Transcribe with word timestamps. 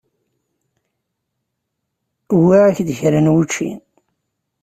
Uwiɣ-ak-d 2.35 2.89
kra 2.97 3.19
n 3.21 3.31
wučči. 3.33 3.69